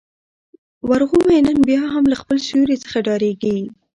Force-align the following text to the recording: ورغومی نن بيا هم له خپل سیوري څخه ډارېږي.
ورغومی 0.89 1.39
نن 1.45 1.57
بيا 1.69 1.81
هم 1.93 2.03
له 2.11 2.15
خپل 2.21 2.37
سیوري 2.47 2.75
څخه 2.83 2.97
ډارېږي. 3.05 3.57